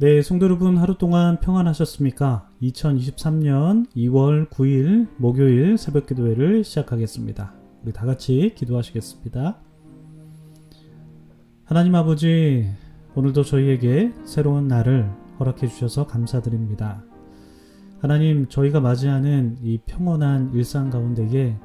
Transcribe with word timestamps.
네, 0.00 0.22
성도 0.22 0.46
여러분 0.46 0.78
하루 0.78 0.96
동안 0.96 1.40
평안하셨습니까? 1.40 2.48
2023년 2.62 3.86
2월 3.94 4.48
9일 4.48 5.08
목요일 5.18 5.76
새벽 5.76 6.06
기도회를 6.06 6.64
시작하겠습니다. 6.64 7.52
우리 7.82 7.92
다 7.92 8.06
같이 8.06 8.54
기도하시겠습니다. 8.56 9.58
하나님 11.66 11.94
아버지, 11.96 12.66
오늘도 13.14 13.44
저희에게 13.44 14.14
새로운 14.24 14.68
날을 14.68 15.10
허락해 15.38 15.66
주셔서 15.66 16.06
감사드립니다. 16.06 17.04
하나님, 18.00 18.48
저희가 18.48 18.80
맞이하는 18.80 19.58
이 19.62 19.80
평온한 19.84 20.54
일상 20.54 20.88
가운데에 20.88 21.58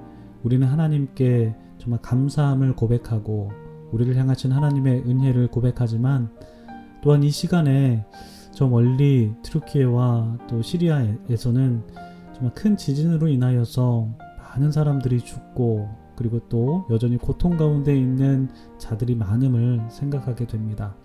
우리는 0.44 0.68
하나님께 0.68 1.56
정말 1.78 2.02
감사함을 2.02 2.76
고백하고 2.76 3.54
우리를 3.94 4.14
향하신 4.18 4.52
하나님의 4.52 5.04
은혜를 5.08 5.48
고백하지만 5.48 6.32
또한 7.06 7.22
이 7.22 7.30
시간에 7.30 8.04
저 8.52 8.68
멀리 8.68 9.32
트루키에와 9.44 10.40
또 10.50 10.64
시리아에서는 10.64 11.84
정말 12.34 12.54
큰 12.56 12.76
지진으로 12.76 13.28
인하여서 13.28 14.10
많은 14.40 14.72
사람들이 14.72 15.22
죽고 15.22 15.88
그리고 16.16 16.40
또 16.50 16.88
여전히 16.90 17.18
고통 17.18 17.58
가운데 17.58 17.96
있는 17.96 18.50
자들이 18.80 19.14
많음을 19.14 19.86
생각하게 19.92 20.48
됩니다. 20.48 20.96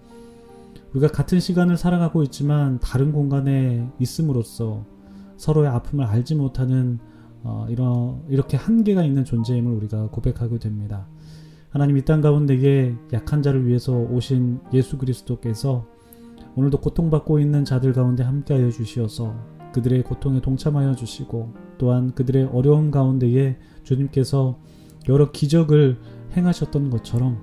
우리가 0.94 1.08
같은 1.08 1.38
시간을 1.38 1.76
살아가고 1.76 2.22
있지만 2.22 2.78
다른 2.80 3.12
공간에 3.12 3.86
있음으로써 3.98 4.86
서로의 5.36 5.68
아픔을 5.68 6.06
알지 6.06 6.34
못하는 6.34 6.98
어, 7.42 7.66
이런 7.68 8.22
이렇게 8.30 8.56
한계가 8.56 9.04
있는 9.04 9.26
존재임을 9.26 9.70
우리가 9.70 10.08
고백하게 10.08 10.60
됩니다. 10.60 11.08
하나님 11.70 11.96
이 11.96 12.02
땅 12.04 12.20
가운데에 12.20 12.96
약한 13.12 13.42
자를 13.42 13.66
위해서 13.66 13.92
오신 13.96 14.60
예수 14.72 14.98
그리스도께서 14.98 15.86
오늘도 16.56 16.80
고통받고 16.80 17.38
있는 17.38 17.64
자들 17.64 17.92
가운데 17.92 18.24
함께하여 18.24 18.70
주시어서 18.70 19.34
그들의 19.72 20.02
고통에 20.02 20.40
동참하여 20.40 20.96
주시고 20.96 21.52
또한 21.78 22.12
그들의 22.12 22.46
어려움 22.52 22.90
가운데에 22.90 23.56
주님께서 23.84 24.58
여러 25.08 25.30
기적을 25.30 25.98
행하셨던 26.36 26.90
것처럼 26.90 27.38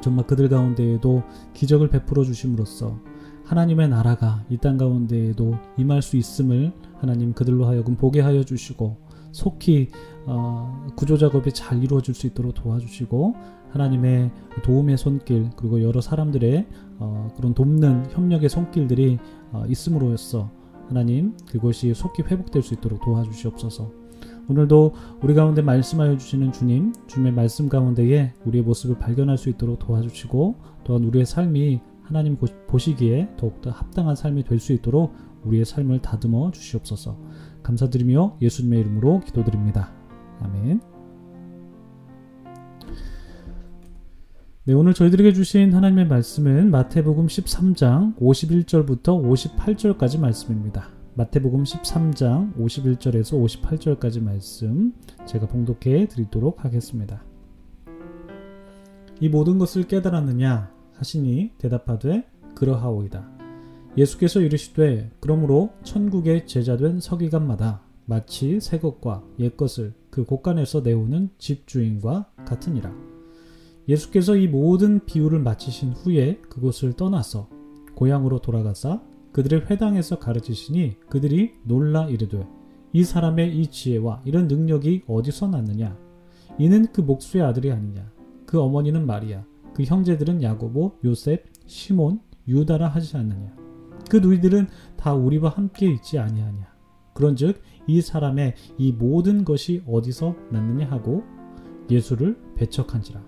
정말 0.00 0.26
그들 0.26 0.48
가운데에도 0.48 1.22
기적을 1.54 1.88
베풀어 1.88 2.24
주심으로써 2.24 2.98
하나님의 3.44 3.88
나라가 3.88 4.44
이 4.50 4.56
땅 4.58 4.76
가운데에도 4.76 5.56
임할 5.76 6.02
수 6.02 6.16
있음을 6.16 6.72
하나님 6.98 7.32
그들로 7.32 7.66
하여금 7.66 7.94
보게 7.96 8.20
하여 8.20 8.42
주시고 8.42 8.96
속히 9.36 9.90
어, 10.24 10.86
구조 10.96 11.18
작업이 11.18 11.52
잘 11.52 11.82
이루어질 11.82 12.14
수 12.14 12.26
있도록 12.26 12.54
도와주시고 12.54 13.34
하나님의 13.70 14.30
도움의 14.64 14.96
손길 14.96 15.50
그리고 15.56 15.82
여러 15.82 16.00
사람들의 16.00 16.66
어, 16.98 17.28
그런 17.36 17.52
돕는 17.52 18.06
협력의 18.10 18.48
손길들이 18.48 19.18
어, 19.52 19.64
있음으로써 19.68 20.50
하나님 20.88 21.36
그것이 21.46 21.92
속히 21.92 22.22
회복될 22.22 22.62
수 22.62 22.74
있도록 22.74 23.02
도와주시옵소서. 23.04 23.90
오늘도 24.48 24.94
우리 25.22 25.34
가운데 25.34 25.60
말씀하여 25.60 26.16
주시는 26.16 26.52
주님, 26.52 26.92
주님의 27.08 27.32
말씀 27.32 27.68
가운데에 27.68 28.32
우리의 28.46 28.64
모습을 28.64 28.98
발견할 28.98 29.36
수 29.36 29.50
있도록 29.50 29.80
도와주시고 29.80 30.54
또한 30.84 31.04
우리의 31.04 31.26
삶이 31.26 31.80
하나님 32.02 32.38
보시기에 32.68 33.30
더욱더 33.36 33.70
합당한 33.70 34.16
삶이 34.16 34.44
될 34.44 34.60
수 34.60 34.72
있도록 34.72 35.12
우리의 35.44 35.64
삶을 35.64 36.00
다듬어 36.00 36.50
주시옵소서. 36.52 37.16
감사드리며 37.66 38.38
예수님의 38.40 38.80
이름으로 38.80 39.20
기도드립니다. 39.20 39.92
아멘. 40.40 40.80
네, 44.64 44.72
오늘 44.72 44.94
저희들에게 44.94 45.32
주신 45.32 45.74
하나님의 45.74 46.06
말씀은 46.06 46.70
마태복음 46.70 47.26
13장 47.26 48.16
51절부터 48.18 49.22
58절까지 49.22 50.18
말씀입니다. 50.18 50.88
마태복음 51.14 51.64
13장 51.64 52.54
51절에서 52.56 53.42
58절까지 53.42 54.22
말씀 54.22 54.92
제가 55.24 55.46
봉독해 55.46 56.08
드리도록 56.08 56.64
하겠습니다. 56.64 57.22
이 59.20 59.28
모든 59.28 59.58
것을 59.58 59.84
깨달았느냐 59.84 60.70
하시니 60.94 61.52
대답하되 61.58 62.26
그러하오이다. 62.54 63.35
예수께서 63.96 64.40
이르시되 64.40 65.10
그러므로 65.20 65.70
천국의 65.82 66.46
제자된 66.46 67.00
서기관마다 67.00 67.82
마치 68.04 68.60
새 68.60 68.78
것과 68.78 69.24
옛 69.38 69.56
것을 69.56 69.94
그 70.10 70.24
곳간에서 70.24 70.80
내오는 70.80 71.30
집주인과 71.38 72.30
같으니라. 72.44 72.94
예수께서 73.88 74.36
이 74.36 74.48
모든 74.48 75.04
비유를 75.04 75.40
마치신 75.40 75.92
후에 75.92 76.40
그곳을 76.48 76.92
떠나서 76.92 77.48
고향으로 77.94 78.40
돌아가사 78.40 79.02
그들의 79.32 79.66
회당에서 79.70 80.18
가르치시니 80.18 80.96
그들이 81.08 81.54
놀라 81.64 82.08
이르되 82.08 82.46
이 82.92 83.04
사람의 83.04 83.56
이 83.58 83.66
지혜와 83.66 84.22
이런 84.24 84.48
능력이 84.48 85.04
어디서 85.06 85.48
났느냐? 85.48 85.96
이는 86.58 86.86
그 86.92 87.00
목수의 87.00 87.44
아들이 87.44 87.70
아니냐? 87.70 88.10
그 88.46 88.60
어머니는 88.60 89.06
마리아 89.06 89.44
그 89.74 89.82
형제들은 89.82 90.42
야고보 90.42 90.98
요셉 91.04 91.46
시몬 91.66 92.20
유다라 92.48 92.88
하지 92.88 93.16
않느냐 93.16 93.65
그 94.08 94.16
누이들은 94.18 94.68
다 94.96 95.14
우리와 95.14 95.50
함께 95.50 95.90
있지 95.90 96.18
아니하냐 96.18 96.74
그런즉 97.14 97.62
이 97.86 98.00
사람의 98.00 98.54
이 98.78 98.92
모든 98.92 99.44
것이 99.44 99.82
어디서 99.86 100.34
났느냐 100.50 100.90
하고 100.90 101.24
예수를 101.90 102.38
배척한지라 102.56 103.22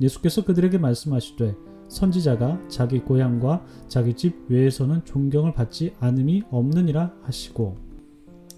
예수께서 0.00 0.44
그들에게 0.44 0.78
말씀하시되 0.78 1.54
선지자가 1.88 2.68
자기 2.68 3.00
고향과 3.00 3.64
자기 3.88 4.14
집 4.14 4.50
외에서는 4.50 5.04
존경을 5.04 5.52
받지 5.52 5.94
않음이 6.00 6.44
없느니라 6.50 7.14
하시고 7.22 7.84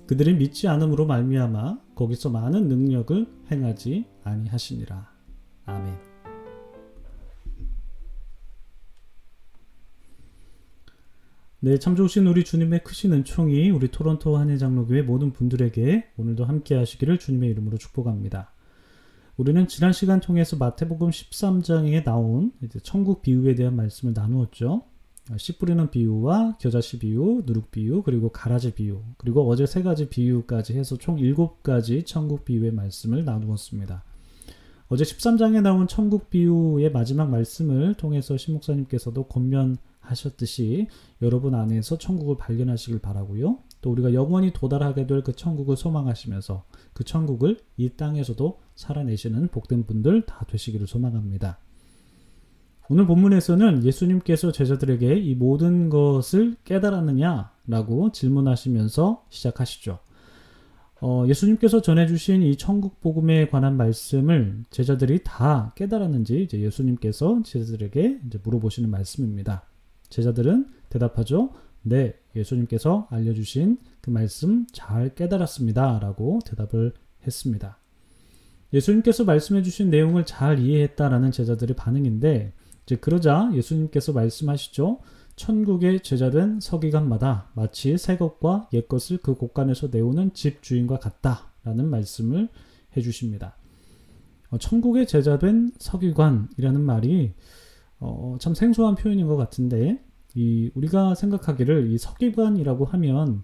그들이 0.06 0.34
믿지 0.34 0.68
않음으로 0.68 1.04
말미암아 1.06 1.78
거기서 1.94 2.30
많은 2.30 2.68
능력을 2.68 3.26
행하지 3.50 4.06
아니하시니라. 4.22 5.10
아멘. 5.66 6.05
네, 11.66 11.80
참 11.80 11.96
좋으신 11.96 12.28
우리 12.28 12.44
주님의 12.44 12.84
크신 12.84 13.12
은총이 13.12 13.70
우리 13.70 13.90
토론토 13.90 14.36
한예장로교회 14.36 15.02
모든 15.02 15.32
분들에게 15.32 16.10
오늘도 16.16 16.44
함께 16.44 16.76
하시기를 16.76 17.18
주님의 17.18 17.50
이름으로 17.50 17.76
축복합니다. 17.76 18.52
우리는 19.36 19.66
지난 19.66 19.92
시간 19.92 20.20
통해서 20.20 20.56
마태복음 20.56 21.10
13장에 21.10 22.04
나온 22.04 22.52
천국 22.84 23.20
비유에 23.22 23.56
대한 23.56 23.74
말씀을 23.74 24.14
나누었죠. 24.14 24.84
씨 25.38 25.58
뿌리는 25.58 25.90
비유와 25.90 26.58
겨자씨 26.58 27.00
비유, 27.00 27.42
누룩 27.44 27.72
비유, 27.72 28.04
그리고 28.04 28.28
가라지 28.28 28.72
비유, 28.72 29.02
그리고 29.18 29.48
어제 29.48 29.66
세 29.66 29.82
가지 29.82 30.08
비유까지 30.08 30.74
해서 30.74 30.96
총 30.96 31.18
일곱 31.18 31.64
가지 31.64 32.04
천국 32.04 32.44
비유의 32.44 32.74
말씀을 32.74 33.24
나누었습니다. 33.24 34.04
어제 34.86 35.02
13장에 35.02 35.62
나온 35.62 35.88
천국 35.88 36.30
비유의 36.30 36.92
마지막 36.92 37.28
말씀을 37.28 37.94
통해서 37.94 38.36
신 38.36 38.54
목사님께서도 38.54 39.24
권면 39.24 39.78
하셨듯이 40.06 40.88
여러분 41.20 41.54
안에서 41.54 41.98
천국을 41.98 42.36
발견하시길 42.36 43.00
바라고요. 43.00 43.58
또 43.80 43.90
우리가 43.90 44.14
영원히 44.14 44.52
도달하게 44.52 45.06
될 45.06 45.22
그 45.26 45.32
천국을 45.34 45.76
소망하시면서 45.76 46.64
그 46.92 47.02
천국을 47.02 47.58
이 47.76 47.90
땅에서도 47.90 48.60
살아내시는 48.76 49.48
복된 49.48 49.86
분들 49.86 50.22
다 50.26 50.44
되시기를 50.48 50.86
소망합니다. 50.86 51.58
오늘 52.88 53.06
본문에서는 53.06 53.84
예수님께서 53.84 54.52
제자들에게 54.52 55.18
이 55.18 55.34
모든 55.34 55.88
것을 55.88 56.54
깨달았느냐라고 56.64 58.12
질문하시면서 58.12 59.26
시작하시죠. 59.28 59.98
어, 61.00 61.24
예수님께서 61.26 61.82
전해주신 61.82 62.42
이 62.42 62.56
천국 62.56 63.00
복음에 63.00 63.48
관한 63.48 63.76
말씀을 63.76 64.62
제자들이 64.70 65.24
다 65.24 65.72
깨달았는지 65.74 66.44
이제 66.44 66.60
예수님께서 66.60 67.42
제자들에게 67.44 68.20
이제 68.26 68.38
물어보시는 68.42 68.88
말씀입니다. 68.88 69.64
제자들은 70.16 70.66
대답하죠. 70.88 71.50
네, 71.82 72.14
예수님께서 72.34 73.06
알려주신 73.10 73.76
그 74.00 74.08
말씀 74.08 74.66
잘 74.72 75.14
깨달았습니다. 75.14 75.98
라고 75.98 76.38
대답을 76.46 76.94
했습니다. 77.26 77.78
예수님께서 78.72 79.24
말씀해 79.24 79.62
주신 79.62 79.90
내용을 79.90 80.24
잘 80.24 80.58
이해했다라는 80.58 81.32
제자들의 81.32 81.76
반응인데, 81.76 82.54
이제 82.84 82.96
그러자 82.96 83.50
예수님께서 83.52 84.12
말씀하시죠. 84.12 85.00
천국의 85.36 86.00
제자된 86.00 86.60
서기관마다 86.60 87.50
마치 87.54 87.98
새 87.98 88.16
것과 88.16 88.70
옛 88.72 88.88
것을 88.88 89.18
그 89.18 89.34
곳간에서 89.34 89.88
내오는 89.92 90.32
집 90.32 90.62
주인과 90.62 90.98
같다라는 90.98 91.90
말씀을 91.90 92.48
해주십니다. 92.96 93.54
어, 94.48 94.56
천국의 94.56 95.06
제자된 95.06 95.72
서기관이라는 95.78 96.80
말이 96.80 97.34
어, 97.98 98.36
참 98.40 98.54
생소한 98.54 98.94
표현인 98.94 99.26
것 99.26 99.36
같은데 99.36 100.05
이 100.36 100.70
우리가 100.74 101.14
생각하기를 101.14 101.90
이 101.90 101.98
서기관이라고 101.98 102.84
하면 102.84 103.42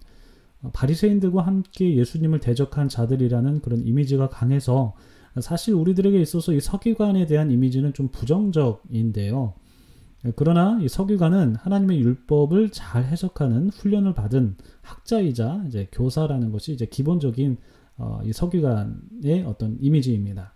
바리새인들과 0.73 1.41
함께 1.41 1.95
예수님을 1.97 2.39
대적한 2.39 2.87
자들이라는 2.87 3.61
그런 3.61 3.85
이미지가 3.85 4.29
강해서 4.29 4.93
사실 5.41 5.73
우리들에게 5.73 6.21
있어서 6.21 6.53
이 6.53 6.59
서기관에 6.59 7.25
대한 7.25 7.49
이미지는 7.49 7.93
좀 7.93 8.09
부정적인데요. 8.09 9.55
그러나 10.35 10.79
이 10.81 10.87
서기관은 10.87 11.55
하나님의 11.55 11.99
율법을 11.99 12.69
잘 12.69 13.03
해석하는 13.03 13.69
훈련을 13.69 14.13
받은 14.13 14.55
학자이자 14.81 15.65
이제 15.67 15.89
교사라는 15.91 16.51
것이 16.51 16.71
이제 16.71 16.85
기본적인 16.85 17.57
어, 17.97 18.21
이 18.23 18.31
서기관의 18.31 19.43
어떤 19.45 19.77
이미지입니다. 19.81 20.53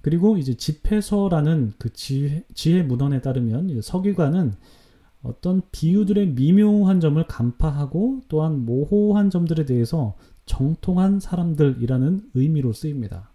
그리고 0.00 0.38
이제 0.38 0.54
집회서라는 0.54 1.72
그 1.78 1.92
지혜, 1.92 2.44
지혜 2.54 2.82
문헌에 2.82 3.20
따르면 3.20 3.82
서기관은 3.82 4.54
어떤 5.28 5.62
비유들의 5.72 6.28
미묘한 6.30 7.00
점을 7.00 7.22
간파하고 7.26 8.22
또한 8.28 8.64
모호한 8.64 9.30
점들에 9.30 9.64
대해서 9.64 10.16
정통한 10.46 11.20
사람들이라는 11.20 12.30
의미로 12.34 12.72
쓰입니다. 12.72 13.30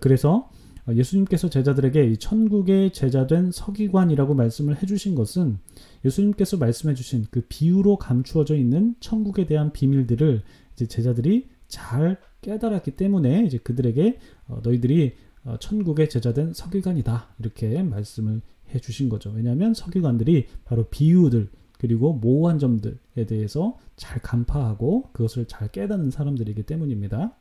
그래서 0.00 0.50
예수님께서 0.90 1.50
제자들에게 1.50 2.02
이 2.06 2.16
천국의 2.16 2.92
제자된 2.92 3.50
서기관이라고 3.52 4.34
말씀을 4.34 4.82
해주신 4.82 5.14
것은 5.14 5.58
예수님께서 6.04 6.56
말씀해주신 6.56 7.26
그 7.30 7.42
비유로 7.48 7.96
감추어져 7.96 8.56
있는 8.56 8.94
천국에 9.00 9.46
대한 9.46 9.72
비밀들을 9.72 10.42
이제 10.72 10.86
제자들이 10.86 11.48
잘 11.66 12.18
깨달았기 12.40 12.92
때문에 12.92 13.44
이제 13.44 13.58
그들에게 13.58 14.18
어, 14.46 14.60
너희들이 14.62 15.12
어, 15.44 15.56
천국의 15.58 16.08
제자된 16.08 16.54
서기관이다 16.54 17.34
이렇게 17.38 17.82
말씀을 17.82 18.40
해 18.74 18.78
주신 18.78 19.08
거죠. 19.08 19.30
왜냐하면 19.34 19.74
서기관들이 19.74 20.46
바로 20.64 20.84
비유들 20.88 21.48
그리고 21.78 22.12
모호한 22.12 22.58
점들에 22.58 23.26
대해서 23.26 23.78
잘 23.96 24.20
간파하고 24.20 25.10
그것을 25.12 25.46
잘 25.46 25.68
깨닫는 25.68 26.10
사람들이기 26.10 26.64
때문입니다. 26.64 27.34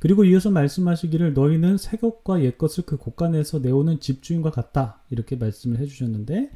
그리고 0.00 0.24
이어서 0.24 0.50
말씀하시기를 0.50 1.34
너희는 1.34 1.78
새 1.78 1.96
것과 1.96 2.42
옛 2.42 2.58
것을 2.58 2.84
그 2.84 2.96
곳간에서 2.96 3.60
내오는 3.60 4.00
집주인과 4.00 4.50
같다 4.50 5.02
이렇게 5.10 5.34
말씀을 5.36 5.78
해주셨는데 5.78 6.50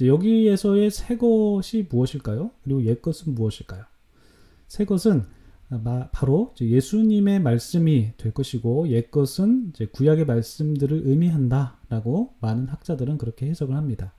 여기에서의 0.00 0.90
새 0.90 1.16
것이 1.16 1.86
무엇일까요? 1.90 2.50
그리고 2.62 2.84
옛 2.84 3.00
것은 3.00 3.34
무엇일까요? 3.34 3.84
새 4.68 4.84
것은 4.84 5.24
바로 6.12 6.52
예수님의 6.60 7.40
말씀이 7.40 8.12
될 8.16 8.32
것이고 8.32 8.88
옛 8.88 9.10
것은 9.10 9.72
구약의 9.92 10.26
말씀들을 10.26 11.02
의미한다라고 11.06 12.34
많은 12.40 12.66
학자들은 12.68 13.18
그렇게 13.18 13.46
해석을 13.46 13.74
합니다. 13.76 14.12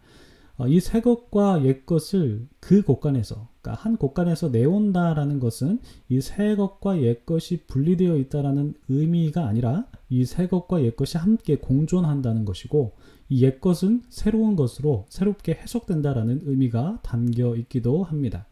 어, 0.58 0.68
이새 0.68 1.02
것과 1.02 1.66
옛 1.66 1.86
것을 1.86 2.48
그 2.60 2.84
곳간에서 2.84 3.48
그러니까 3.62 3.84
한 3.84 3.98
곳간에서 3.98 4.50
내온다라는 4.50 5.40
것은 5.40 5.80
이 6.10 6.22
새 6.22 6.56
것과 6.56 7.02
옛 7.02 7.26
것이 7.26 7.66
분리되어 7.66 8.18
있다라는 8.18 8.76
의미가 8.88 9.48
아니라 9.48 9.88
이 10.10 10.24
새 10.26 10.48
것과 10.48 10.84
옛 10.84 10.96
것이 10.96 11.18
함께 11.18 11.58
공존한다는 11.58 12.46
것이고 12.46 12.94
이 13.30 13.44
옛 13.44 13.62
것은 13.62 14.04
새로운 14.10 14.56
것으로 14.56 15.06
새롭게 15.10 15.54
해석된다라는 15.54 16.42
의미가 16.46 17.00
담겨 17.02 17.56
있기도 17.56 18.04
합니다. 18.04 18.46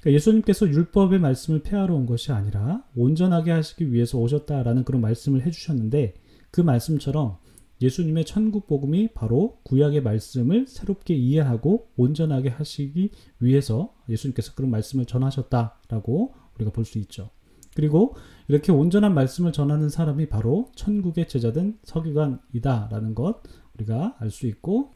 그러니까 0.00 0.12
예수님께서 0.12 0.68
율법의 0.68 1.18
말씀을 1.18 1.62
폐하러 1.62 1.94
온 1.94 2.06
것이 2.06 2.32
아니라 2.32 2.84
온전하게 2.94 3.50
하시기 3.50 3.92
위해서 3.92 4.18
오셨다라는 4.18 4.84
그런 4.84 5.00
말씀을 5.00 5.44
해주셨는데 5.44 6.14
그 6.50 6.60
말씀처럼 6.60 7.38
예수님의 7.80 8.24
천국 8.24 8.66
복음이 8.66 9.08
바로 9.14 9.60
구약의 9.64 10.02
말씀을 10.02 10.66
새롭게 10.66 11.14
이해하고 11.14 11.90
온전하게 11.96 12.48
하시기 12.48 13.10
위해서 13.40 13.94
예수님께서 14.08 14.54
그런 14.54 14.70
말씀을 14.70 15.04
전하셨다라고 15.04 16.34
우리가 16.56 16.72
볼 16.72 16.84
수 16.84 16.98
있죠. 16.98 17.30
그리고 17.76 18.16
이렇게 18.48 18.72
온전한 18.72 19.14
말씀을 19.14 19.52
전하는 19.52 19.88
사람이 19.88 20.28
바로 20.28 20.72
천국의 20.74 21.28
제자된 21.28 21.78
서기관이다라는 21.84 23.14
것 23.14 23.42
우리가 23.74 24.16
알 24.18 24.30
수 24.30 24.48
있고 24.48 24.94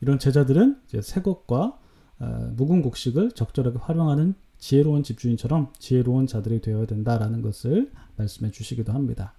이런 0.00 0.18
제자들은 0.18 0.80
이제 0.86 1.00
새 1.00 1.22
것과 1.22 1.78
어, 2.18 2.52
묵은 2.56 2.82
곡식을 2.82 3.32
적절하게 3.32 3.78
활용하는 3.78 4.34
지혜로운 4.58 5.02
집주인처럼 5.02 5.72
지혜로운 5.78 6.26
자들이 6.26 6.60
되어야 6.60 6.86
된다라는 6.86 7.42
것을 7.42 7.90
말씀해 8.16 8.50
주시기도 8.50 8.92
합니다. 8.92 9.34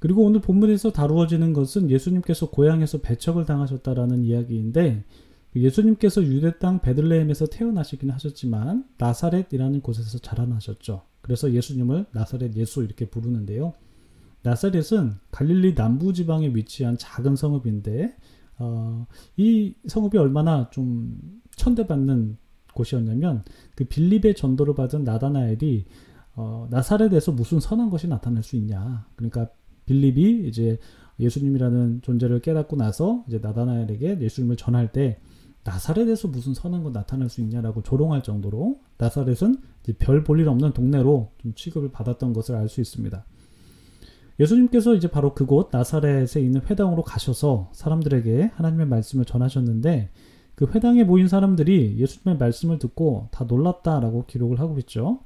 그리고 0.00 0.24
오늘 0.24 0.40
본문에서 0.40 0.92
다루어지는 0.92 1.52
것은 1.52 1.90
예수님께서 1.90 2.50
고향에서 2.50 2.98
배척을 3.00 3.46
당하셨다라는 3.46 4.24
이야기인데 4.24 5.04
예수님께서 5.56 6.22
유대 6.22 6.56
땅 6.58 6.80
베들레헴에서 6.80 7.46
태어나시긴 7.46 8.10
하셨지만 8.10 8.84
나사렛이라는 8.98 9.80
곳에서 9.80 10.18
자라나셨죠. 10.18 11.02
그래서 11.20 11.52
예수님을 11.52 12.06
나사렛 12.12 12.54
예수 12.56 12.84
이렇게 12.84 13.08
부르는데요. 13.08 13.72
나사렛은 14.42 15.14
갈릴리 15.32 15.74
남부 15.74 16.12
지방에 16.12 16.48
위치한 16.54 16.96
작은 16.96 17.34
성읍인데 17.34 18.16
어, 18.58 19.06
이 19.36 19.74
성읍이 19.86 20.18
얼마나 20.18 20.68
좀 20.70 21.18
천대받는 21.56 22.36
곳이었냐면 22.74 23.44
그 23.74 23.84
빌립의 23.84 24.34
전도를 24.34 24.74
받은 24.74 25.04
나다나엘이 25.04 25.84
어, 26.36 26.68
나사렛에서 26.70 27.32
무슨 27.32 27.58
선한 27.60 27.90
것이 27.90 28.06
나타날 28.06 28.42
수 28.42 28.56
있냐. 28.56 29.06
그러니까 29.16 29.48
빌립이 29.86 30.46
이제 30.48 30.78
예수님이라는 31.18 32.02
존재를 32.02 32.40
깨닫고 32.40 32.76
나서 32.76 33.24
이제 33.26 33.38
나다나엘에게 33.38 34.20
예수님을 34.20 34.56
전할 34.56 34.92
때 34.92 35.18
나사렛에서 35.64 36.28
무슨 36.28 36.54
선한 36.54 36.84
것 36.84 36.92
나타날 36.92 37.28
수 37.28 37.40
있냐라고 37.40 37.82
조롱할 37.82 38.22
정도로 38.22 38.80
나사렛은 38.98 39.56
별 39.98 40.22
볼 40.22 40.40
일 40.40 40.48
없는 40.48 40.72
동네로 40.72 41.32
좀 41.38 41.54
취급을 41.54 41.90
받았던 41.90 42.32
것을 42.32 42.54
알 42.54 42.68
수 42.68 42.80
있습니다. 42.80 43.24
예수님께서 44.40 44.94
이제 44.94 45.08
바로 45.08 45.34
그곳 45.34 45.70
나사렛에 45.72 46.40
있는 46.40 46.60
회당으로 46.68 47.02
가셔서 47.02 47.70
사람들에게 47.72 48.52
하나님의 48.54 48.86
말씀을 48.86 49.24
전하셨는데 49.24 50.10
그 50.54 50.66
회당에 50.74 51.04
모인 51.04 51.28
사람들이 51.28 51.96
예수님의 51.98 52.38
말씀을 52.38 52.78
듣고 52.78 53.28
다 53.30 53.44
놀랐다라고 53.44 54.26
기록을 54.26 54.60
하고 54.60 54.78
있죠. 54.80 55.20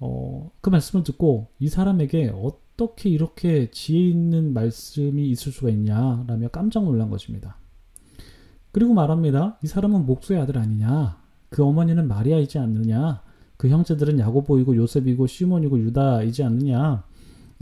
어, 0.00 0.50
그 0.60 0.70
말씀을 0.70 1.04
듣고 1.04 1.48
이 1.58 1.68
사람에게 1.68 2.32
어떻게 2.34 3.08
이렇게 3.08 3.70
지혜 3.70 4.08
있는 4.08 4.52
말씀이 4.52 5.28
있을 5.30 5.52
수가 5.52 5.70
있냐 5.70 6.24
라며 6.26 6.48
깜짝 6.48 6.84
놀란 6.84 7.10
것입니다. 7.10 7.56
그리고 8.72 8.94
말합니다. 8.94 9.58
이 9.62 9.66
사람은 9.66 10.06
목수의 10.06 10.40
아들 10.40 10.58
아니냐? 10.58 11.20
그 11.50 11.62
어머니는 11.62 12.08
마리아이지 12.08 12.58
않느냐? 12.58 13.22
그 13.58 13.68
형제들은 13.68 14.18
야고보이고 14.18 14.74
요셉이고 14.76 15.26
시몬이고 15.26 15.78
유다이지 15.78 16.42
않느냐? 16.42 17.04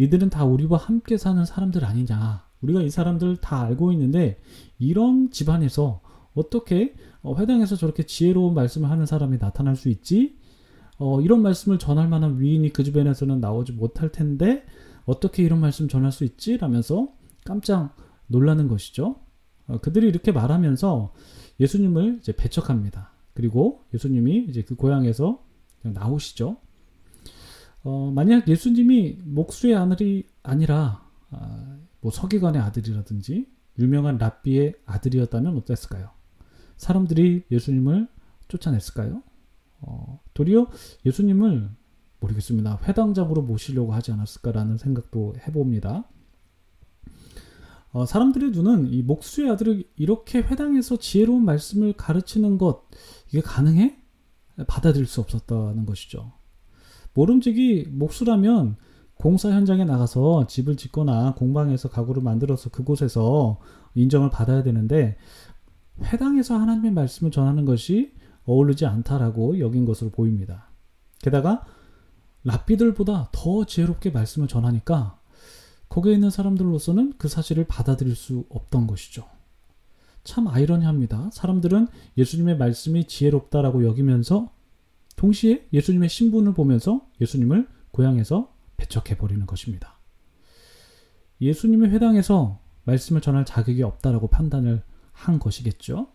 이들은 0.00 0.30
다 0.30 0.46
우리와 0.46 0.78
함께 0.78 1.18
사는 1.18 1.44
사람들 1.44 1.84
아니냐? 1.84 2.44
우리가 2.62 2.80
이 2.80 2.88
사람들 2.88 3.36
다 3.36 3.60
알고 3.60 3.92
있는데 3.92 4.40
이런 4.78 5.30
집안에서 5.30 6.00
어떻게 6.34 6.94
어, 7.22 7.36
회당에서 7.36 7.76
저렇게 7.76 8.04
지혜로운 8.04 8.54
말씀을 8.54 8.88
하는 8.88 9.04
사람이 9.04 9.36
나타날 9.38 9.76
수 9.76 9.90
있지? 9.90 10.38
어, 10.98 11.20
이런 11.20 11.42
말씀을 11.42 11.78
전할 11.78 12.08
만한 12.08 12.40
위인이 12.40 12.72
그 12.72 12.82
주변에서는 12.82 13.40
나오지 13.40 13.72
못할 13.72 14.10
텐데 14.10 14.64
어떻게 15.04 15.42
이런 15.42 15.60
말씀 15.60 15.86
전할 15.86 16.12
수 16.12 16.24
있지? 16.24 16.56
라면서 16.56 17.08
깜짝 17.44 17.94
놀라는 18.26 18.68
것이죠. 18.68 19.16
어, 19.66 19.78
그들이 19.82 20.08
이렇게 20.08 20.32
말하면서 20.32 21.12
예수님을 21.58 22.18
이제 22.20 22.32
배척합니다. 22.32 23.12
그리고 23.34 23.84
예수님이 23.92 24.46
이제 24.48 24.62
그 24.62 24.76
고향에서 24.76 25.42
나오시죠. 25.82 26.56
어, 27.82 28.10
만약 28.14 28.46
예수님이 28.46 29.18
목수의 29.24 29.74
아들이 29.74 30.26
아니라 30.42 31.02
아, 31.30 31.78
뭐 32.00 32.10
서기관의 32.10 32.60
아들이라든지 32.60 33.46
유명한 33.78 34.18
랍비의 34.18 34.74
아들이었다면 34.84 35.56
어땠을까요? 35.56 36.10
사람들이 36.76 37.44
예수님을 37.50 38.08
쫓아냈을까요? 38.48 39.22
어, 39.80 40.20
도리어 40.34 40.66
예수님을 41.06 41.70
모르겠습니다. 42.20 42.80
회당장으로 42.84 43.42
모시려고 43.42 43.94
하지 43.94 44.12
않았을까라는 44.12 44.76
생각도 44.76 45.34
해봅니다. 45.46 46.04
어, 47.92 48.06
사람들의 48.06 48.50
눈은 48.50 48.92
이 48.92 49.02
목수의 49.02 49.50
아들을 49.50 49.84
이렇게 49.96 50.38
회당에서 50.38 50.98
지혜로운 50.98 51.44
말씀을 51.44 51.94
가르치는 51.94 52.58
것 52.58 52.88
이게 53.28 53.40
가능해? 53.40 53.96
받아들일 54.66 55.06
수 55.06 55.20
없었다는 55.22 55.86
것이죠. 55.86 56.32
모름지기 57.20 57.88
목수라면 57.90 58.76
공사 59.14 59.50
현장에 59.50 59.84
나가서 59.84 60.46
집을 60.46 60.76
짓거나 60.76 61.34
공방에서 61.34 61.90
가구를 61.90 62.22
만들어서 62.22 62.70
그곳에서 62.70 63.60
인정을 63.94 64.30
받아야 64.30 64.62
되는데 64.62 65.18
회당에서 66.02 66.56
하나님의 66.56 66.92
말씀을 66.92 67.30
전하는 67.30 67.66
것이 67.66 68.14
어울리지 68.46 68.86
않다라고 68.86 69.58
여긴 69.58 69.84
것으로 69.84 70.08
보입니다. 70.08 70.70
게다가 71.18 71.66
랍비들보다 72.44 73.28
더 73.32 73.66
지혜롭게 73.66 74.10
말씀을 74.12 74.48
전하니까 74.48 75.18
거기에 75.90 76.14
있는 76.14 76.30
사람들로서는 76.30 77.14
그 77.18 77.28
사실을 77.28 77.66
받아들일 77.66 78.16
수 78.16 78.46
없던 78.48 78.86
것이죠. 78.86 79.26
참 80.24 80.48
아이러니합니다. 80.48 81.28
사람들은 81.34 81.88
예수님의 82.16 82.56
말씀이 82.56 83.04
지혜롭다라고 83.04 83.84
여기면서 83.84 84.50
동시에 85.20 85.66
예수님의 85.74 86.08
신분을 86.08 86.54
보면서 86.54 87.06
예수님을 87.20 87.68
고향에서 87.90 88.54
배척해 88.78 89.18
버리는 89.18 89.44
것입니다. 89.44 89.98
예수님의 91.42 91.90
회당에서 91.90 92.58
말씀을 92.84 93.20
전할 93.20 93.44
자격이 93.44 93.82
없다라고 93.82 94.28
판단을 94.28 94.82
한 95.12 95.38
것이겠죠. 95.38 96.08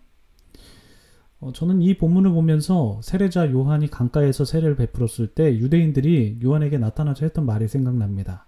어, 1.40 1.52
저는 1.54 1.84
이 1.84 1.96
본문을 1.98 2.32
보면서 2.32 3.00
세례자 3.04 3.52
요한이 3.52 3.90
강가에서 3.90 4.44
세례를 4.44 4.76
베풀었을 4.76 5.28
때 5.36 5.56
유대인들이 5.56 6.40
요한에게 6.44 6.80
나타나서 6.80 7.26
했던 7.26 7.46
말이 7.46 7.68
생각납니다. 7.68 8.48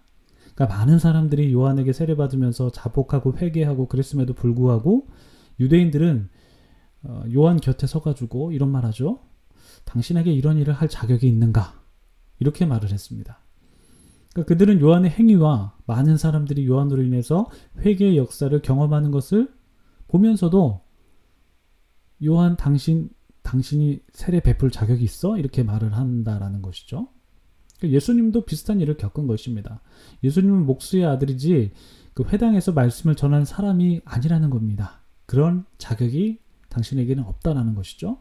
그러니까 0.55 0.75
많은 0.75 0.97
사람들이 0.97 1.53
요한에게 1.53 1.93
세례 1.93 2.15
받으면서 2.15 2.71
자복하고 2.71 3.37
회개하고 3.37 3.87
그랬음에도 3.87 4.33
불구하고 4.33 5.05
유대인들은 5.59 6.29
어, 7.03 7.23
요한 7.35 7.57
곁에 7.57 7.85
서가지고 7.85 8.53
이런 8.53 8.71
말하죠. 8.71 9.19
당신에게 9.87 10.31
이런 10.31 10.57
일을 10.57 10.73
할 10.73 10.87
자격이 10.87 11.27
있는가? 11.27 11.81
이렇게 12.39 12.65
말을 12.65 12.91
했습니다. 12.91 13.39
그러니까 14.33 14.53
그들은 14.53 14.79
요한의 14.81 15.11
행위와 15.11 15.75
많은 15.87 16.17
사람들이 16.17 16.67
요한으로 16.67 17.01
인해서 17.03 17.49
회개의 17.79 18.17
역사를 18.17 18.61
경험하는 18.61 19.09
것을 19.09 19.51
보면서도 20.07 20.81
요한 22.25 22.55
당신 22.57 23.09
당신이 23.41 24.01
세례 24.11 24.41
베풀 24.41 24.69
자격이 24.69 25.03
있어 25.03 25.37
이렇게 25.37 25.63
말을 25.63 25.95
한다라는 25.95 26.61
것이죠. 26.61 27.07
그러니까 27.77 27.95
예수님도 27.95 28.45
비슷한 28.45 28.81
일을 28.81 28.97
겪은 28.97 29.25
것입니다. 29.25 29.81
예수님은 30.23 30.65
목수의 30.65 31.05
아들이지 31.05 31.71
그 32.13 32.23
회당에서 32.23 32.73
말씀을 32.73 33.15
전한 33.15 33.45
사람이 33.45 34.01
아니라는 34.03 34.49
겁니다. 34.49 35.01
그런 35.25 35.65
자격이 35.77 36.39
당신에게는 36.69 37.23
없다라는 37.23 37.75
것이죠. 37.75 38.19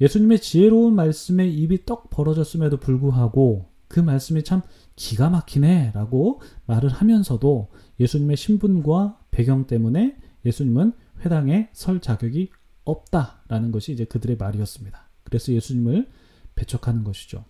예수님의 0.00 0.40
지혜로운 0.40 0.94
말씀에 0.94 1.46
입이 1.48 1.86
떡 1.86 2.10
벌어졌음에도 2.10 2.78
불구하고 2.78 3.70
그 3.88 4.00
말씀이 4.00 4.42
참 4.42 4.62
기가 4.94 5.30
막히네 5.30 5.92
라고 5.94 6.40
말을 6.66 6.90
하면서도 6.90 7.68
예수님의 8.00 8.36
신분과 8.36 9.18
배경 9.30 9.66
때문에 9.66 10.16
예수님은 10.44 10.92
회당에 11.24 11.70
설 11.72 12.00
자격이 12.00 12.50
없다라는 12.84 13.72
것이 13.72 13.92
이제 13.92 14.04
그들의 14.04 14.36
말이었습니다. 14.36 15.08
그래서 15.24 15.52
예수님을 15.52 16.08
배척하는 16.54 17.04
것이죠. 17.04 17.44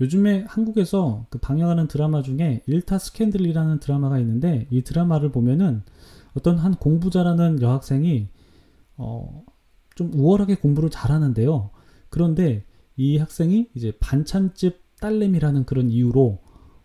요즘에 0.00 0.44
한국에서 0.48 1.26
그 1.28 1.38
방영하는 1.38 1.86
드라마 1.86 2.22
중에 2.22 2.62
일타 2.66 2.98
스캔들이라는 2.98 3.80
드라마가 3.80 4.18
있는데 4.20 4.66
이 4.70 4.82
드라마를 4.82 5.30
보면은 5.30 5.82
어떤 6.34 6.56
한 6.58 6.74
공부 6.74 7.10
잘하는 7.10 7.60
여학생이 7.60 8.28
어, 8.96 9.44
좀 10.00 10.10
우월하게 10.14 10.54
공부를 10.54 10.88
잘하는데요. 10.88 11.68
그런데 12.08 12.64
이 12.96 13.18
학생이 13.18 13.68
이제 13.74 13.92
반찬집 14.00 14.80
딸내미라는 14.98 15.66
그런 15.66 15.90
이유로 15.90 16.38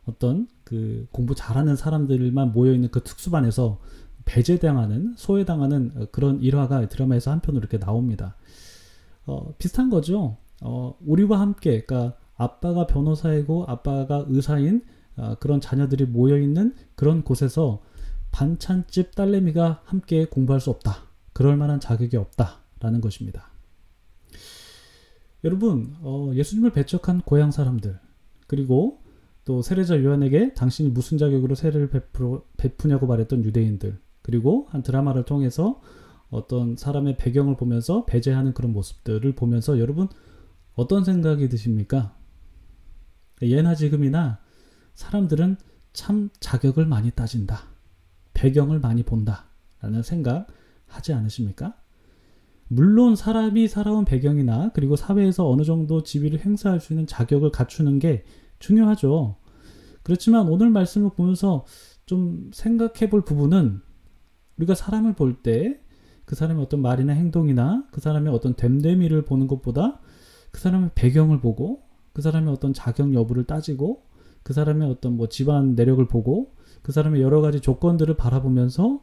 어떤 0.04 0.50
그 0.66 1.08
공부 1.12 1.34
잘하는 1.34 1.78
사람들만 1.78 2.52
모여 2.52 2.74
있는 2.74 2.90
그 2.92 3.04
특수반에서 3.04 3.80
배제당하는 4.26 5.14
소외당하는 5.16 6.08
그런 6.12 6.42
일화가 6.42 6.90
드라마에서 6.90 7.32
한편으로 7.32 7.62
이렇게 7.62 7.80
나옵니다. 7.80 8.36
어, 9.26 9.54
비슷한 9.58 9.90
거죠. 9.90 10.36
어, 10.62 10.98
우리와 11.06 11.40
함께 11.40 11.86
그러니까 11.86 12.18
아빠가 12.36 12.86
변호사이고 12.86 13.64
아빠가 13.68 14.26
의사인 14.28 14.84
어, 15.16 15.36
그런 15.40 15.62
자녀들이 15.62 16.06
모여 16.06 16.38
있는 16.38 16.76
그런 16.96 17.24
곳에서 17.24 17.82
반찬집 18.34 19.16
딸내미가 19.16 19.84
함께 19.86 20.26
공부할 20.26 20.60
수 20.60 20.70
없다. 20.70 21.06
그럴 21.32 21.56
만한 21.56 21.80
자격이 21.80 22.18
없다 22.18 22.65
라는 22.86 23.02
것입니다. 23.02 23.50
여러분, 25.44 25.96
어, 26.02 26.32
예수님을 26.36 26.72
배척한 26.72 27.22
고향 27.22 27.50
사람들, 27.50 28.00
그리고 28.46 29.02
또 29.44 29.64
세례자 29.64 30.04
요한에게 30.04 30.54
당신이 30.54 30.90
무슨 30.90 31.18
자격으로 31.18 31.56
세례를 31.56 31.90
베푸, 31.90 32.44
베푸냐고 32.58 33.08
말했던 33.08 33.44
유대인들, 33.44 34.00
그리고 34.22 34.68
한 34.70 34.84
드라마를 34.84 35.26
통해서 35.26 35.82
어떤 36.30 36.76
사람의 36.76 37.18
배경을 37.18 37.58
보면서 37.58 38.06
배제하는 38.06 38.54
그런 38.54 38.72
모습들을 38.72 39.34
보면서 39.34 39.80
여러분 39.80 40.08
어떤 40.76 41.04
생각이 41.04 41.50
드십니까? 41.50 42.16
예나 43.42 43.74
지금이나 43.74 44.40
사람들은 44.94 45.58
참 45.94 46.30
자격을 46.40 46.86
많이 46.86 47.12
따진다. 47.12 47.64
배경을 48.34 48.80
많이 48.80 49.04
본다. 49.04 49.46
라는 49.82 50.04
생각 50.04 50.48
하지 50.88 51.14
않으십니까? 51.14 51.76
물론 52.68 53.16
사람이 53.16 53.68
살아온 53.68 54.06
배경이나 54.06 54.72
그리고 54.74 54.96
사회에서 54.96 55.50
어느 55.50 55.64
정도 55.64 56.04
지위를 56.04 56.40
행사할 56.40 56.80
수 56.80 56.94
있는 56.94 57.06
자격을 57.08 57.52
갖추는 57.52 58.00
게 58.00 58.24
중요하죠. 58.60 59.36
그렇지만 60.04 60.48
오늘 60.48 60.70
말씀을 60.70 61.12
보면서 61.12 61.66
좀 62.06 62.52
생각해 62.54 63.10
볼 63.10 63.24
부분은 63.24 63.82
우리가 64.58 64.76
사람을 64.76 65.14
볼 65.14 65.42
때 65.44 65.86
그 66.26 66.36
사람의 66.36 66.62
어떤 66.64 66.82
말이나 66.82 67.14
행동이나 67.14 67.86
그 67.92 68.02
사람의 68.02 68.34
어떤 68.34 68.56
됨됨이를 68.56 69.24
보는 69.26 69.48
것보다 69.48 70.00
그 70.52 70.60
사람의 70.60 70.92
배경을 70.96 71.40
보고 71.40 71.84
그 72.14 72.22
사람의 72.22 72.52
어떤 72.52 72.74
자격 72.74 73.14
여부를 73.14 73.46
따지고 73.46 74.04
그 74.44 74.54
사람의 74.54 74.90
어떤 74.90 75.18
뭐 75.18 75.28
집안 75.30 75.76
내력을 75.76 76.06
보고 76.08 76.54
그 76.82 76.92
사람의 76.92 77.22
여러 77.22 77.42
가지 77.42 77.60
조건들을 77.62 78.16
바라보면서 78.18 79.02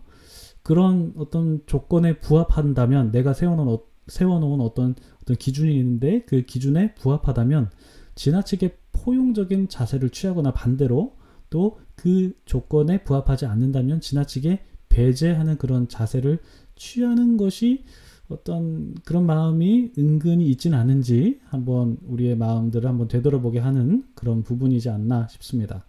그런 0.63 1.13
어떤 1.17 1.61
조건에 1.67 2.19
부합한다면 2.19 3.13
내가 3.13 3.33
세워놓은, 3.33 3.69
어, 3.69 3.81
세워놓은 4.07 4.61
어떤 4.61 4.95
어떤 5.23 5.37
기준이 5.37 5.77
있는데 5.79 6.23
그 6.25 6.43
기준에 6.43 6.95
부합하다면 6.95 7.71
지나치게 8.15 8.79
포용적인 8.93 9.69
자세를 9.69 10.11
취하거나 10.11 10.53
반대로 10.53 11.17
또 11.51 11.83
그 12.03 12.33
조건에 12.45 13.05
부합하지 13.05 13.47
않는다면 13.47 14.01
지나치게 14.01 14.65
배제하는 14.89 15.57
그런 15.57 15.87
자세를 15.87 16.41
취하는 16.75 17.37
것이 17.37 17.85
어떤 18.29 18.95
그런 19.05 19.25
마음이 19.25 19.93
은근히 19.97 20.49
있진 20.51 20.75
않은지 20.75 21.39
한번 21.45 21.99
우리의 22.05 22.37
마음들을 22.37 22.89
한번 22.89 23.07
되돌아보게 23.07 23.61
하는 23.61 24.05
그런 24.17 24.43
부분이지 24.43 24.89
않나 24.89 25.29
싶습니다. 25.29 25.87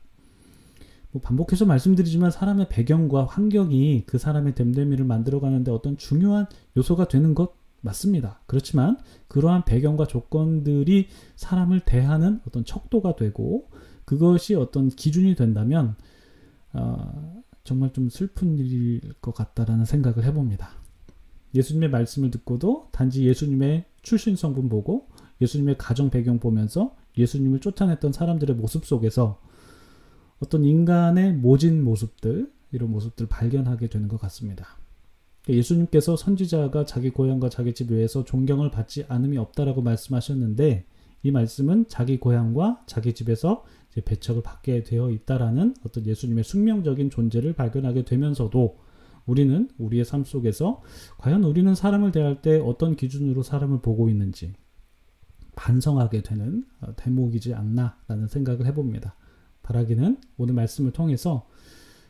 뭐 1.14 1.22
반복해서 1.22 1.66
말씀드리지만 1.66 2.32
사람의 2.32 2.70
배경과 2.70 3.26
환경이 3.26 4.04
그 4.08 4.18
사람의 4.18 4.56
됨됨이를 4.56 5.06
만들어가는데 5.06 5.72
어떤 5.72 5.96
중요한 5.96 6.48
요소가 6.76 7.08
되는 7.08 7.36
것 7.36 7.54
맞습니다. 7.82 8.42
그렇지만 8.48 8.98
그러한 9.28 9.64
배경과 9.64 10.08
조건들이 10.08 11.08
사람을 11.36 11.82
대하는 11.82 12.42
어떤 12.48 12.66
척도가 12.66 13.16
되고 13.16 13.70
그것이 14.06 14.56
어떤 14.56 14.90
기준이 14.90 15.36
된다면 15.36 15.96
어, 16.72 17.44
정말 17.64 17.94
좀 17.94 18.10
슬픈 18.10 18.58
일일 18.58 19.02
것 19.22 19.36
같다라는 19.36 19.86
생각을 19.86 20.24
해봅니다. 20.24 20.70
예수님의 21.54 21.92
말씀을 21.92 22.32
듣고도 22.32 22.90
단지 22.92 23.28
예수님의 23.28 23.86
출신 24.02 24.36
성분 24.36 24.68
보고 24.68 25.10
예수님의 25.42 25.78
가정 25.78 26.10
배경 26.10 26.40
보면서 26.40 26.96
예수님을 27.18 27.60
쫓아냈던 27.60 28.14
사람들의 28.14 28.56
모습 28.56 28.86
속에서 28.86 29.40
어떤 30.44 30.66
인간의 30.66 31.36
모진 31.36 31.82
모습들 31.86 32.52
이런 32.74 32.92
모습들 32.92 33.28
발견하게 33.28 33.88
되는 33.88 34.10
것 34.10 34.20
같습니다. 34.20 34.68
예수님께서 35.48 36.18
선지자가 36.18 36.84
자기 36.84 37.12
고향과 37.12 37.48
자기 37.48 37.74
집 37.74 37.92
외에서 37.92 38.26
존경을 38.26 38.70
받지 38.70 39.06
않음이 39.08 39.38
없다라고 39.38 39.82
말씀하셨는데 39.82 40.86
이 41.24 41.32
말씀은 41.32 41.86
자기 41.88 42.20
고향과 42.20 42.84
자기 42.88 43.14
집에서 43.14 43.64
배척을 44.04 44.44
받게 44.44 44.84
되어 44.84 45.12
있다라는 45.12 45.76
어떤 45.86 46.06
예수님의 46.06 46.44
숙명적인 46.44 47.10
존재를 47.10 47.54
발견하게 47.54 48.04
되면서도 48.04 48.78
우리는 49.26 49.70
우리의 49.78 50.04
삶 50.04 50.26
속에서 50.26 50.82
과연 51.20 51.46
우리는 51.46 51.74
사람을 51.74 52.12
대할 52.12 52.42
때 52.42 52.60
어떤 52.60 52.98
기준으로 52.98 53.44
사람을 53.44 53.80
보고 53.80 54.10
있는지 54.10 54.54
반성하게 55.56 56.24
되는 56.24 56.66
어, 56.82 56.94
대목이지 56.98 57.54
않나라는 57.54 58.28
생각을 58.28 58.66
해봅니다. 58.66 59.16
바라기는 59.64 60.18
오늘 60.38 60.54
말씀을 60.54 60.92
통해서 60.92 61.48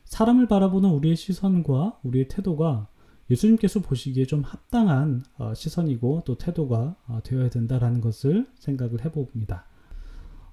사람을 0.06 0.48
바라보는 0.48 0.90
우리의 0.90 1.16
시선과 1.16 2.00
우리의 2.04 2.28
태도가 2.28 2.88
예수님께서 3.30 3.80
보시기에 3.80 4.26
좀 4.26 4.42
합당한 4.42 5.24
어, 5.38 5.54
시선이고 5.54 6.24
또 6.26 6.38
태도가 6.38 6.96
어, 7.08 7.20
되어야 7.24 7.50
된다라는 7.50 8.02
것을 8.02 8.48
생각을 8.60 9.06
해봅니다. 9.06 9.66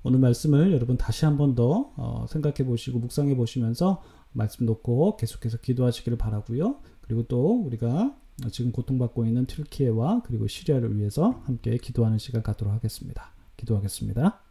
오늘 0.03 0.19
말씀을 0.21 0.73
여러분 0.73 0.97
다시 0.97 1.25
한 1.27 1.37
번 1.37 1.55
더 1.55 1.93
어, 1.97 2.27
생각해 2.29 2.65
보시고 2.65 3.01
묵상해 3.01 3.35
보시면서 3.37 4.03
말씀 4.33 4.65
놓고 4.67 5.17
계속해서 5.17 5.59
기도하시기를 5.59 6.17
바라고요. 6.17 6.77
그리고 7.01 7.25
또 7.25 7.61
우리가 7.67 8.17
지금 8.53 8.73
고통받고 8.73 9.27
있는 9.27 9.45
튀르키예와 9.47 10.23
그리고 10.25 10.47
시리아를 10.47 10.97
위해서 10.97 11.43
함께 11.45 11.77
기도하는 11.77 12.17
시간 12.19 12.43
갖도록 12.43 12.73
하겠습니다. 12.73 13.35
기도하겠습니다. 13.57 14.50